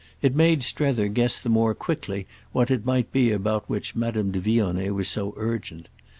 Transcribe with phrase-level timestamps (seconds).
[0.19, 4.39] It made Strether guess the more quickly what it might be about which Madame de
[4.41, 5.89] Vionnet was so urgent.